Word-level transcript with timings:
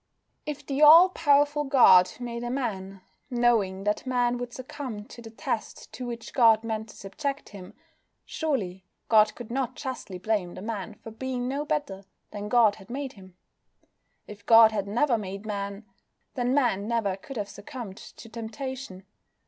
If 0.47 0.65
the 0.65 0.81
All 0.81 1.09
powerful 1.09 1.63
God 1.63 2.09
made 2.19 2.43
a 2.43 2.49
man, 2.49 3.01
knowing 3.29 3.83
that 3.83 4.07
man 4.07 4.39
would 4.39 4.51
succumb 4.51 5.05
to 5.05 5.21
the 5.21 5.29
test 5.29 5.93
to 5.93 6.07
which 6.07 6.33
God 6.33 6.63
meant 6.63 6.89
to 6.89 6.95
subject 6.95 7.49
him, 7.49 7.75
surely 8.25 8.83
God 9.09 9.35
could 9.35 9.51
not 9.51 9.75
justly 9.75 10.17
blame 10.17 10.55
the 10.55 10.61
man 10.63 10.95
for 10.95 11.11
being 11.11 11.47
no 11.47 11.65
better 11.65 12.03
than 12.31 12.49
God 12.49 12.77
had 12.77 12.89
made 12.89 13.13
him. 13.13 13.35
If 14.25 14.43
God 14.47 14.71
had 14.71 14.87
never 14.87 15.19
made 15.19 15.45
Man, 15.45 15.85
then 16.33 16.51
Man 16.55 16.87
never 16.87 17.15
could 17.15 17.37
have 17.37 17.47
succumbed 17.47 17.97
to 17.97 18.27
temptation. 18.27 19.03